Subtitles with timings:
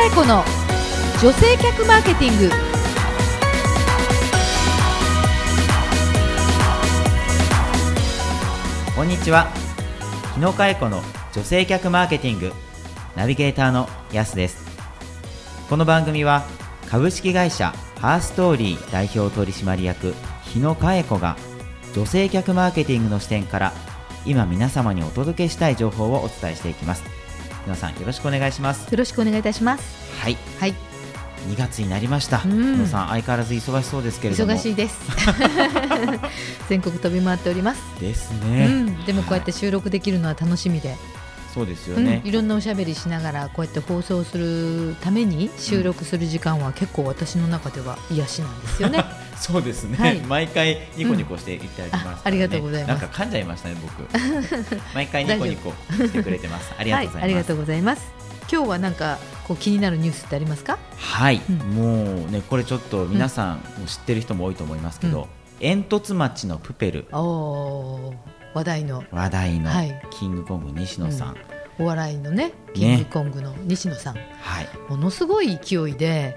[0.00, 0.42] 佳恵子の
[1.20, 2.50] 女性客マーケティング。
[8.96, 9.48] こんにちは。
[10.32, 11.02] 日野佳恵子の
[11.34, 12.50] 女性客マーケティング。
[13.14, 14.64] ナビゲーターのやすです。
[15.68, 16.44] この番組は
[16.88, 21.36] 株式会社ハーストーリー代表取締役日野佳恵子が
[21.94, 23.74] 女性客マーケティングの視点から
[24.24, 27.19] 今皆様にお届けしたい情報をお伝えしていきます。
[27.64, 28.90] 皆さんよろしくお願いします。
[28.90, 30.20] よろしくお願いいたします。
[30.20, 30.36] はい。
[30.58, 30.74] はい。
[31.48, 32.72] 2月になりました、うん。
[32.72, 34.52] 皆さん相変わらず忙しそうですけれども。
[34.52, 34.98] 忙しいです。
[36.68, 40.96] 全国飛び回っております、ですうね、ん、でもこうやって収録できるのは楽しみで、
[41.52, 42.04] そうですようん。
[42.04, 49.04] ね、いろんなおしゃべりしながらこうやって放送するために収録する時間は結構私の中では癒しなんですよね
[49.40, 50.18] そうですね、はい。
[50.18, 53.00] 毎回ニコニコしていただきますからね、あありがとうございます。
[53.00, 54.06] なんか噛んじゃいましたね僕。
[54.94, 56.74] 毎回ニコニコしてくれてます。
[56.78, 58.12] ありがとうございます、はい、ありがとうございます。
[58.52, 60.78] 今日はなんかこう気になるニュースってありますか？
[60.96, 61.56] はい、うん。
[61.74, 65.26] もうねこれちょっと皆さんも知ってる人も多いと思いますけど、
[65.58, 67.06] 煙突町のプペル。
[67.12, 68.14] おー
[68.52, 69.04] 話題の。
[69.10, 70.02] 話題のはい。
[70.10, 71.36] キングコング西野さん、
[71.78, 74.20] お笑いのねキングコングの西野さん、は
[74.60, 74.68] い。
[74.90, 76.36] ものすごい勢いで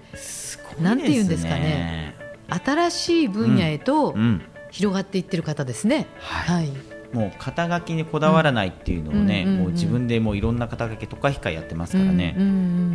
[0.79, 0.83] ね。
[0.83, 2.12] なんて言うんですかね
[2.49, 4.41] 新しい分野へとうん
[4.71, 6.65] 広がっていってる方ですね、はい。
[6.65, 7.15] はい。
[7.15, 12.35] もう肩書きにこだわらないっていうのをね、もう自分でもういろんな肩書きとか控えやってますからね、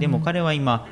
[0.01, 0.89] でも彼は今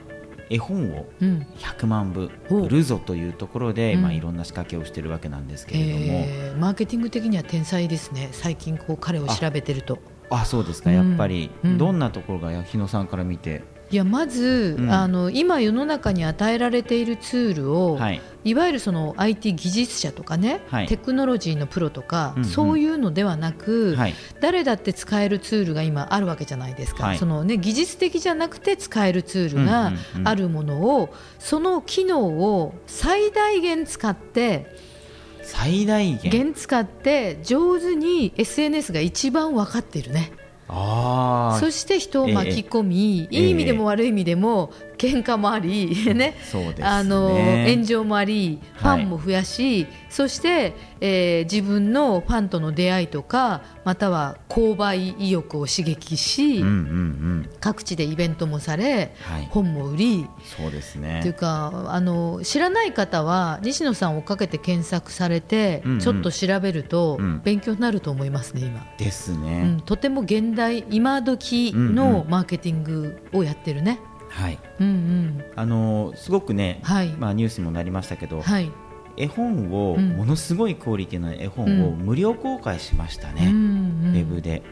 [0.49, 1.47] 絵本をうん。
[1.59, 4.03] 100万部お売るぞというところで、うん。
[4.03, 8.29] まあ、いろんな仕掛けをしてるわけなんですけれども、えーマーケティング的には天才ですね。
[8.33, 9.99] 最近こう彼を調べてると。
[10.31, 11.79] あそうですか、うんやっぱり、うん。
[11.79, 14.91] どんなところが日野さんから見て、いやまず、うん。
[14.91, 18.21] あの今世の中に与えられているツールを、はい。
[18.45, 20.87] いわゆるその IT 技術者とかね、はい。
[20.87, 22.49] テクノロジーのプロとか、うんうん。
[22.49, 24.15] そういうのではなく、はい。
[24.41, 27.19] 誰だって使えるツールが今あるわけじゃないですか、はい。
[27.19, 34.75] そのね、技術的じゃなくて使えるツールがうんうんうんあるものを、その機能を最大限使って
[35.43, 36.31] 最大限。
[36.31, 40.33] 限使って上手に SNS が一番分かっているね。
[40.35, 43.41] あそして人を巻き込み、ええ。
[43.45, 46.37] いい意味でも悪い意味でも喧嘩もあり、ね。
[46.51, 46.87] そうですね。
[46.87, 47.31] あの
[47.69, 49.03] 炎上もありフはい。
[49.03, 56.65] ァンも増やし、そして、えー自分のファンとの出会いとかまたは購買意欲を刺激し、
[57.61, 59.49] 各地でイベントもされはい。
[59.51, 60.27] 本も売り。
[60.57, 67.41] そうですっていうねかあの知らない方は西野さんをかけて検索されて、ちょっと調べるとうん。
[67.45, 68.87] 勉強になると思いますね今。
[68.99, 74.01] ですね、うん、とても現代今時のマーケティングをやってるね。
[74.37, 74.59] はい。
[74.81, 75.45] うんうん。
[75.57, 77.09] あのーすごくね、はい。
[77.19, 78.71] まあ、ニュースにもなりましたけど、はい。
[79.17, 80.11] 絵本を、うん。
[80.11, 81.99] ものすごいクオリティの絵本をうん。
[81.99, 84.15] 無料公開しましたうんね、うん。
[84.15, 84.63] ウェブで。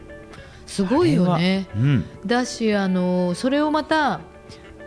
[0.67, 1.67] すごいよね。
[1.75, 2.05] うん。
[2.25, 4.21] だしあのそれをまた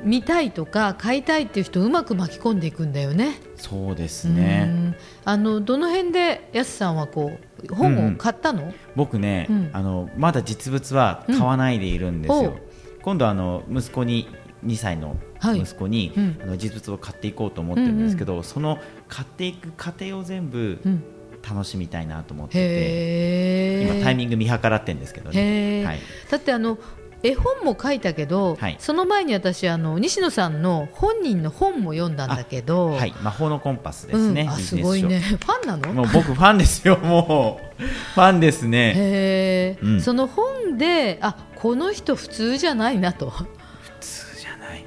[0.02, 3.40] 見たいとか買いたいっていう人をうまく巻き込んでいくんだよね。
[3.56, 4.96] そうですうね、ん。
[5.24, 7.32] あのどの辺でやすさんはこ
[7.64, 8.72] う本を買ったの？
[8.94, 9.70] 僕ね、うん。
[9.72, 12.56] あのまだ実物は買わないでいるんですよ、
[13.02, 14.28] 今度あの息子に
[14.64, 15.60] 2歳のはい。
[15.60, 16.40] 息子に、うん。
[16.42, 21.04] あの実物を買っていこうと思ってるんですけど、その買っていく過程を全部うん。
[21.48, 22.64] 楽しみたいなと思ってて、へ
[23.82, 23.88] え。
[23.94, 26.78] 今タイミング見計らってるんですけどね、はい、だってあの
[27.22, 28.76] 絵本も書いたけど、はい。
[28.80, 35.20] その前に私あの西野さんの本人の本も読んだんだけど、はい、魔法のコンパスですね、うん、すごいね。
[35.20, 35.92] ファンなの？
[35.92, 37.82] もう僕ファンですよもう。
[37.82, 39.78] ファンですね。
[39.80, 40.00] うん。
[40.00, 43.32] その本であこの人普通じゃないなと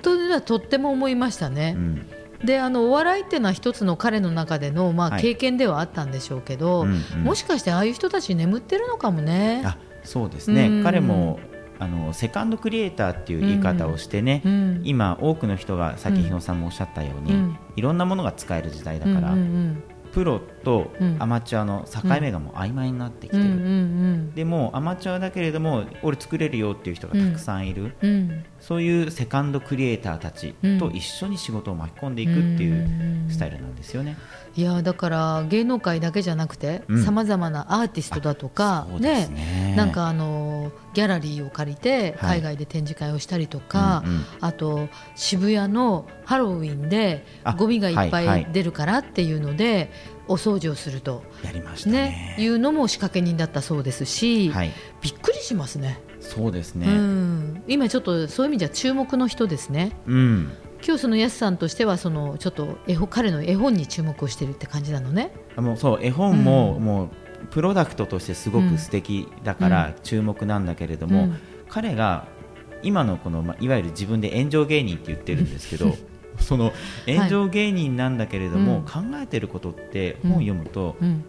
[0.01, 1.75] というのはとっても思いましたね。
[1.77, 1.79] う。
[1.79, 2.07] ん。
[2.43, 5.21] であのお笑いっていうのは一つの彼の中での、まあ、はい。
[5.21, 7.23] 経験ではあったんでしょうけど、うんうん。
[7.23, 9.61] もしかしてああいう人たち眠ってるのかもね。
[9.65, 10.83] あそうですね、うん。
[10.83, 11.39] 彼も
[11.77, 14.81] あのセカンドクリエイターっていう言い方をしてね、うん。
[14.83, 17.57] 今多くの人がさっき日野さんもおっしゃったように、うん。
[17.75, 21.17] いろんなものが使える時代だから、うんうんプロとうん。
[21.19, 28.09] アマチュアの境目がもう曖昧になってきてる、でもアマチュアだけれども俺作れるよっていう人がたくさんいる、うん。
[28.09, 34.17] うんそういうセカンドクリエイターたちと一緒に仕事を巻き込んでいくっていうスタイルなんですよね。
[34.55, 37.03] いやだから芸能界だけじゃなくてうん。
[37.03, 39.73] さまざまなアーティストだとか、そうですね。
[39.75, 42.41] なんかあのギャラリーを借りてはい。
[42.41, 44.25] 海外で展示会をしたりとか、うんうん。
[44.41, 48.45] あと渋谷のハロウィンであゴミがいっぱはいはいい。
[48.53, 49.91] 出るからっていうので、
[50.31, 52.35] お掃除をすると、やりましたね。
[52.37, 52.43] ね。
[52.43, 55.99] いうのも仕掛け人だったそうですし、はい、びっくりしますね。
[56.21, 56.87] そうですね。
[56.87, 59.91] うん、今ちょっとそういう意味じゃ注目の人ですね。
[60.07, 60.51] うん。
[60.83, 65.31] 今日そのやすさんとしてはそのちょっと絵本彼の絵本に注目をしてるって感じなのね。
[65.55, 66.83] あもうそう絵本も、うん。
[66.83, 67.09] もう
[67.49, 71.37] プロダクトとしてすごく素敵だから注目なんだけれども、うん。
[71.67, 72.27] 彼が
[72.83, 75.95] 今のこの、まあ、いわゆる自分で炎上芸人って言ってるんですけど
[76.39, 76.73] その
[77.07, 78.83] 炎上芸人なんだけれども、うん。
[78.83, 81.23] 考えてることって本を読むと、うん。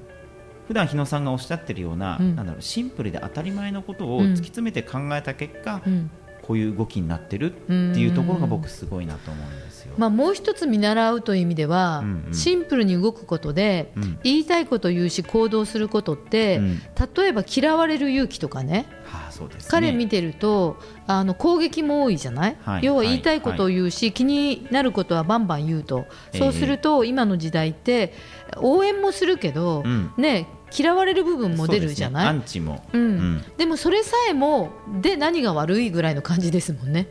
[0.69, 2.37] 普段日野さんがおっしゃってるような,、うん。
[2.37, 4.25] なんだろうシンプルで当たり前のことをうん。
[4.27, 6.11] 突き詰めて考えた結果、うん。
[6.43, 9.95] こういう動きになってるっていうところが僕すごいなと思うんですよ。
[9.97, 12.35] まあ、もう一つ見習うという意味では、うんうん。
[12.35, 14.19] シンプルに動くことで、うん。
[14.25, 16.79] 言いたいことを言うし行動することって、うん。
[17.17, 19.69] 例えば嫌われる勇気とかねはあ、そうですね。
[19.71, 22.85] 彼見てるとあの攻撃も多いじゃない、はい。
[22.85, 26.39] 要は言いたいことを言うし、気になることはバンバン言うと、ええ。
[26.39, 28.15] そうすると今の時代って
[28.57, 30.13] 応援もするけど、うん。
[30.17, 30.47] ね、
[30.77, 32.31] 嫌われる部分も出るじゃない、ね。
[32.31, 33.01] アンチも、うん。
[33.01, 33.45] うん。
[33.57, 37.09] でもそれさえもで何が悪いぐらいの感じですもんね。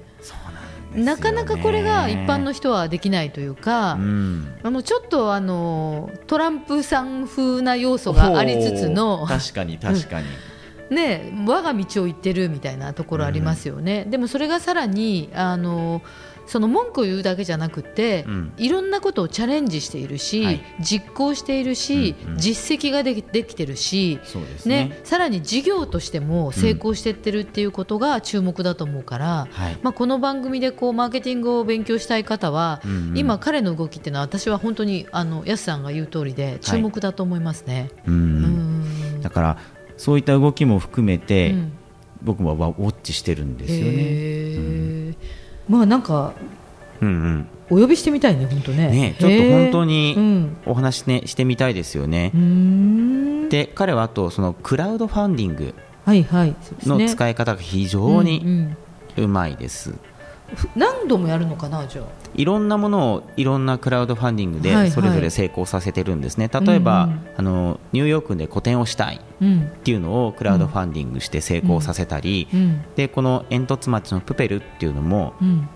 [0.93, 4.53] なかなかこれが一般の人はできないというか、うん。
[4.61, 10.27] あのちょっとあのトランプさん風な要素がありつつの確かに確かに、
[10.91, 16.01] ね、我が道を行ってるみたいなところありますよね、でもそれがさらにあの
[16.51, 18.53] その文句を言うだけじゃなくて、うん。
[18.57, 20.61] いろんなことをチャレンジしているし、はい。
[20.81, 22.37] 実行しているし、うんうん。
[22.37, 24.89] 実績ができできてるし、そうですね。
[24.89, 29.79] ね、さらに事業としても成功していってるっていうことが注目だと思うから、はい。
[29.81, 33.17] まあ、この番組でこうマーケティングを勉強したい方は、うんうん。
[33.17, 37.91] 今、彼の動きっていうのは私は本当にあの安さんが言う通りで注目だと思いますね。
[38.05, 38.13] うん。
[38.13, 39.21] うん。
[39.21, 39.57] だから
[40.01, 41.73] そういった動きも含めて、うん。
[42.23, 43.91] 僕もウォッチしてるんですよね。
[43.91, 45.15] へー。
[45.69, 46.33] まあなんか
[47.01, 47.47] うんうん。
[47.69, 48.89] お呼びしてみたいね本当ね。
[48.89, 52.31] ねちょっと本当にお話、ね、してみたいですよね。
[53.49, 55.75] で彼はあとそのクラウドファンディング
[56.87, 57.07] のね。
[57.07, 58.75] 使い方が非常うんに
[59.17, 59.23] うん。
[59.23, 59.93] うまいです。
[60.55, 62.05] ふ何度もやるのかなじゃあ。
[62.33, 64.85] いろんなものをいろんなクラウドファンディングはいはい。
[64.85, 75.67] でそれぞれ成功させてるんですね、例えば、うんうんあのニューヨークで個展をしたいっうんていうのをクラウドファンディングして成功させたり、うんでこの煙突町のプペルっていうのもうん。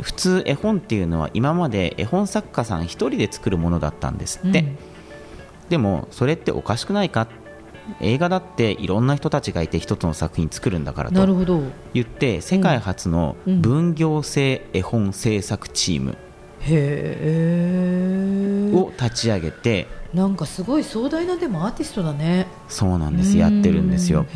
[0.00, 4.78] 普通絵本っていうのは今まで絵本作家さん一人で作るものだったんですって、うん。
[5.68, 7.28] でもそれっておかしくないか
[8.00, 11.60] 映画だっていろんな人たちがいて一つの作品作るんだからとなるほど。
[11.92, 16.16] 言って世界初のうん分業制絵本制作チーム。
[18.76, 22.46] を立ち上げてなんかすごい壮大なでもアーティストだね。
[22.68, 24.28] そうなんですやってるんですようんへ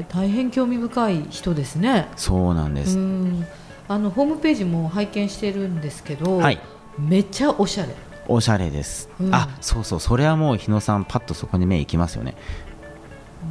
[0.00, 2.08] え大変興味深い人ですね。
[2.16, 3.46] そうなんでうすん
[3.88, 6.58] あのホームページも拝見してるんですけど、はい
[6.98, 7.94] めっちゃおしゃれ。
[8.28, 9.34] おしゃれです、うん。
[9.34, 10.00] あそうそう。
[10.00, 12.34] それはもう日野さんパッとそこに目いきますよね。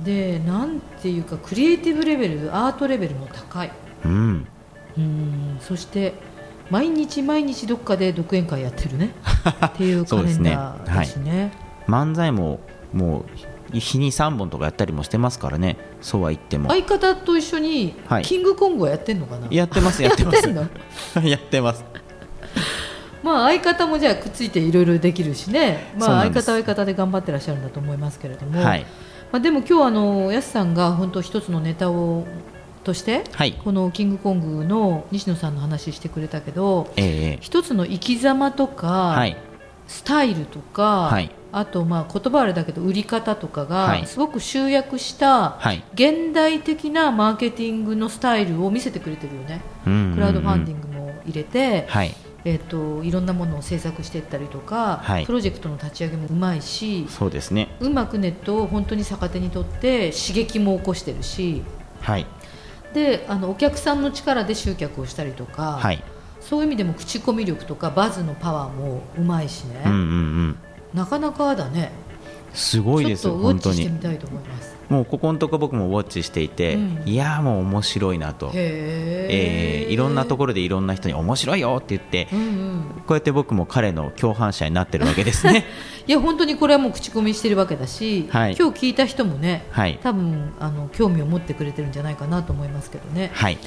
[0.03, 3.71] でなんていうかクリエイティブレベルアートレベルも高い。
[4.03, 4.47] うん。
[4.97, 5.57] うん。
[5.61, 6.13] そして
[6.69, 9.11] 毎日毎日どっかで独演会やってるね。
[9.65, 11.51] っていうカレンダーだしね。
[11.87, 12.59] 漫才も
[12.91, 13.25] も
[13.73, 15.77] う日に3本とかやったりもしてますからね。
[16.01, 16.69] そうは言っても。
[16.69, 18.23] 相方と一緒にはい。
[18.23, 20.47] キングコングはやってんのかな、やってますやってます。
[21.23, 21.83] やって ます
[23.25, 28.85] まあ相方もじゃあくっついていろいろできるしね、まあ、相方は相方で頑張ってらっしゃるんだと思いますけれども、はい。
[29.31, 32.27] まあ、でも今日あのやすさんが本当一つのネタを
[32.83, 33.53] としてはい。
[33.53, 39.35] このキングコングの西野さんの話してくれたけどええ一つの生き様とか、はい。
[39.87, 41.31] スタイルとか、はい。
[41.51, 44.01] あとまあ言葉あれだけど売り方とかはい。
[44.01, 45.83] がすごく集約したはい。
[45.95, 49.61] 現代的なマーケティングのスタイルを見せてくれてるよね、
[50.13, 52.13] クラウドファンディンングも入れて、はい
[52.45, 55.25] えっといろんなものを制作していったりとか、はい。
[55.25, 57.75] プロジェクトの立ち上げもうまいしそうですね。
[57.79, 61.63] うまくネットを本当に逆手にとって刺激も起こしてるし
[62.01, 62.25] はい。
[62.93, 66.03] であのお客さんの力で集客をしたりとか、はい。
[66.39, 70.57] そういう意味でも口コミ力とかバズのパワーもうまいしね、うんうんうん。
[70.93, 71.91] なかなかだね。
[72.53, 77.03] すごいですちょっとウォッチしてみたいと思いますもうここのとこ僕もウォッチしていて、うん。
[77.05, 79.93] いやーもう面白いなと、えへー。
[79.93, 85.65] いろんなとこころでいろんな人に面白いよって言ってうんうん、こうやって僕も彼の共犯者になってるわけですね。
[86.07, 88.55] いや本当にこれはもう口コミしてるわけだし、はい。
[88.57, 89.99] 今日聞いた人もねはい。
[90.03, 93.31] 多分あの興味を持ってくれてるんじゃないかなと思いますけどね。
[93.33, 93.57] はい。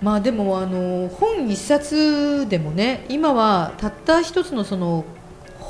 [0.00, 5.04] まあでもあの本一冊でもね今はたった一つのその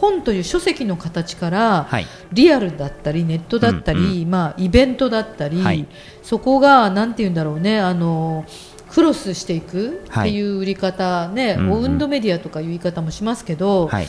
[0.00, 2.06] 本という書籍の形から、はい。
[2.32, 5.86] リアルだったりネットだったり、うんまあイベントだったり、はい。
[6.22, 8.44] そこがなんて言うんだろうねあの
[8.90, 11.72] クロスしていくっていう売り方、ね、うんうん。
[11.72, 14.06] オウンドメディアとかいう言い方もしますけど、はい。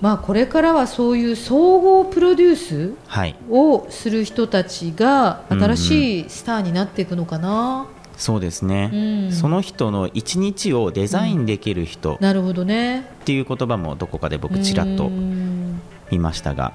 [0.00, 3.36] まあこれからはそういう総合プロデュースはい。
[3.50, 7.86] をする人たちが新しいスターになっていくのかな、
[8.16, 8.96] そうですね、う
[9.28, 9.32] ん。
[9.32, 13.08] その人の一日をデザインできる人っなるほどね。
[13.24, 15.10] ていう言葉もどこかで僕ちらっと
[16.10, 16.72] 見ましたが。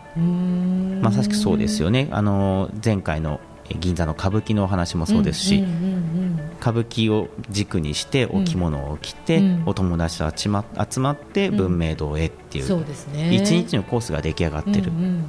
[1.02, 2.08] まさしくそうですよよね。
[2.12, 3.40] あの前回の
[3.80, 6.00] 銀座の歌舞伎のお話もそうですし、うんうんうん
[6.60, 9.64] 歌舞伎を軸にしてお着物を着て、うん。
[9.66, 13.34] お友達と集ま集まって文明堂へっていう、そうですね。
[13.34, 15.26] 一日のコースが出来上がってる、うんうん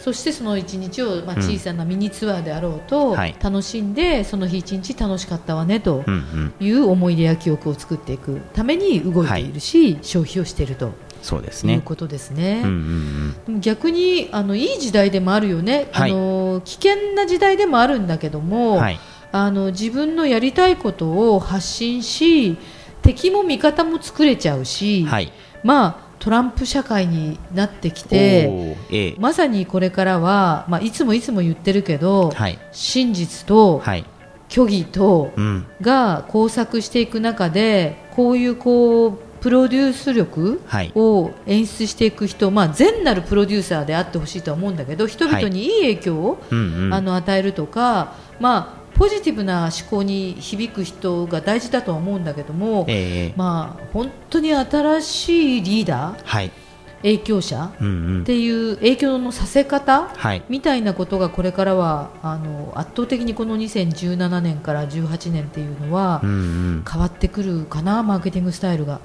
[0.00, 1.42] そしてその一日を、まあ、うん。
[1.42, 3.36] 小さなミニツアーであろうと、はい。
[3.42, 10.92] 楽しんでその日一日楽しかったわねとうんうん、いう思い出や記憶を作っていくために動いているし、消費をしていると
[11.22, 11.74] そうですね。
[11.74, 12.62] いうことですね。
[12.64, 16.10] うんうんでも逆にあのいい時代でもあるよね、はい。
[16.10, 18.98] あの危険な時代でもあるんだけどうも、ん、はい、
[19.32, 22.56] あの自分のやりたいことを発信し
[23.02, 29.14] 敵も味方も作れちゃうし、はい、まあ、トランプ社会になってきてええ。
[29.18, 34.04] まさにこれからは、まあ、いつもいつも言ってるけど、はい、真実とはい、
[34.48, 53.34] 虚偽とうん、が交錯していく中でこういうこうプロデュース力はい、を演出していく人、まあ、善なるプロデューサーであってほしいとは思うんだけど人々にいい影響を、うんうん、あの与えるとか、まあ、ポジティブな思考に響く人が大事だとは思うんだけども、ええ。
[53.34, 56.52] まあ、本当に新しいリーダーはい、
[57.00, 58.20] 影響者うんうん。
[58.20, 66.32] っ、ていう影響のさせ方はい、みたいなことがこれからはあの圧倒的にこの2017年から18年っていうのはうんう
[66.80, 69.00] ん、変わってくるかなマーケティングスタイルが。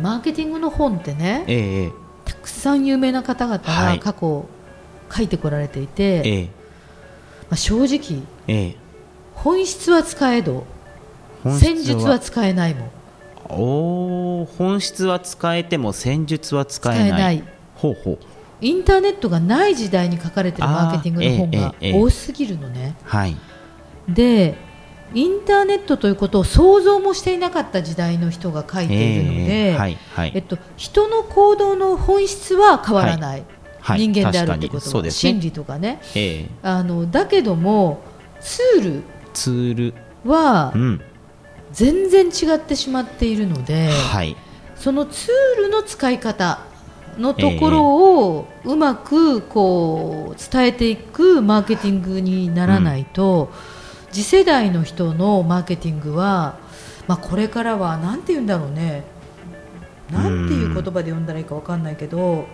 [0.00, 1.82] マーケティングの本ってねええ。
[1.84, 1.92] え
[2.24, 3.98] たくさん有名な方々はい。
[3.98, 4.48] が過去
[5.08, 6.44] 書いてこられていえて、ええ。
[6.46, 6.50] ま
[7.52, 8.85] あ、正直ええ
[9.36, 10.66] 本質は使えど
[11.42, 12.86] 本戦術は使えないも。
[12.86, 12.90] ん
[13.48, 17.44] おー本質は使えても戦術は使えない。
[17.76, 18.18] ほうほう。
[18.60, 22.96] インターネットがない時代に書かれてるマーケティングの本が多すぎるのね。
[23.04, 23.36] はい。
[24.08, 24.56] で
[25.14, 30.32] インターネットということを想像もしていなかった時代の人が書いているので、ええはいはい。
[30.34, 33.46] えっと、人の行動の本質は変わらない、は
[33.96, 35.32] い人間であるとは、そうですね。
[35.34, 36.00] 心理とかね。
[36.16, 36.48] ええ。
[36.62, 38.00] あのだけども
[38.40, 39.02] ツー
[39.36, 39.92] ツール。
[39.92, 39.94] ル
[40.30, 41.00] はうん。
[41.72, 44.36] 全然違ってしまっているので、はい。
[44.76, 46.60] そのツールの使い方
[47.18, 53.50] のところをうまくこう伝えていくマーケティングにならないと、
[54.12, 56.58] 次世代の人のマーケティングは、
[57.06, 59.04] まあ、これからは何て言うんだろうね。
[60.10, 62.46] なんていう言葉で呼んだらいいか分かんないけど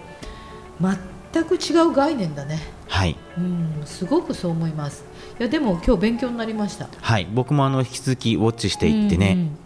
[0.81, 2.61] 全く違う概念だね、
[3.03, 3.17] はい。
[3.37, 5.05] うん、すごくそう思います。
[5.41, 6.89] いやでも今日勉強になりました。
[7.01, 7.27] はい。
[7.33, 9.59] 僕もあの引き続きウォッチしていってね、うんうん。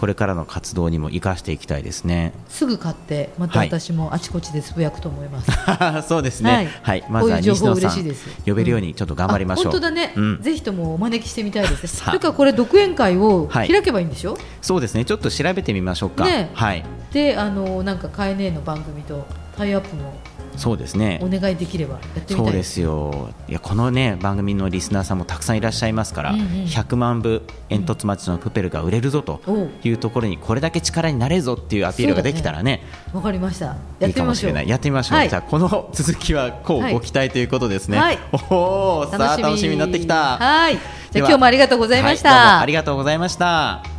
[0.00, 2.32] これからの活動にも生かしていきたいですね。
[2.48, 5.52] すぐ買ってまた私もあちこちでつぶやくと思います、
[6.08, 6.68] そうですね。
[6.82, 8.04] はい、まずはいう情報西野さん
[8.44, 10.42] 呼べるようにちょっと頑張りましょう、あ本当だね、うん。
[10.42, 11.88] ぜひともお招きしてみたいですね。
[11.90, 12.06] さあ。
[12.06, 13.68] それからこれ独演会をはい。
[13.68, 15.04] 開けばいいんでしょ、そうですね。
[15.04, 16.84] ちょっと調べてみましょうか、ねはい。
[17.12, 19.26] であのなんかカエネの番組と
[19.58, 20.14] タイアップも
[20.56, 21.20] そうですね。
[21.22, 23.30] お願いできればそうですよ。
[23.48, 26.46] いやこのね番組のリスナーさんもたくさんいらっしゃいますから、うんうん。
[26.64, 29.40] 100万部煙突町のプペルが売れるぞと
[29.84, 33.66] いうところにこれだけ力になれるぞっていうアピールができたらねわかりました。
[33.66, 34.50] やいいってみましょう。
[34.50, 34.68] かもしれない。
[34.68, 35.28] やってみましょう、はい。
[35.28, 38.18] じゃあこの続きはこうご期待ということですね、はい。
[38.50, 39.74] おおさあ楽しみ。
[39.74, 40.38] になってきた。
[40.38, 40.78] はい。
[41.10, 42.62] じゃあ今日もありがとうございました、はい。
[42.62, 43.97] ありがとうございました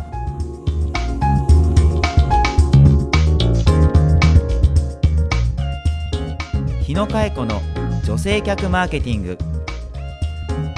[6.89, 7.61] 日野佳恵子の
[8.03, 9.37] 女性客マーケティング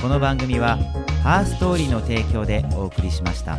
[0.02, 0.76] この番組は
[1.24, 3.58] ハーストーリーの提供でお送りしました。